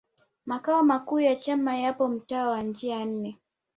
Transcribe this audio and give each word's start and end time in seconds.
makao 0.45 0.83
makuu 0.83 1.19
ya 1.19 1.35
chama 1.35 1.75
yapo 1.77 2.07
mtaa 2.07 2.47
wa 2.49 2.61
njia 2.61 3.05
nne 3.05 3.39